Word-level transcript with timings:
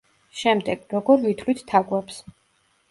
შემდეგ: 0.39 0.81
როგორ 0.95 1.21
ვითვლით 1.27 1.65
თაგვებს? 1.75 2.21